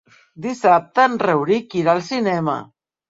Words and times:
Dissabte 0.45 1.05
en 1.09 1.19
Rauric 1.25 1.77
irà 1.83 1.95
al 1.97 2.03
cinema. 2.09 2.57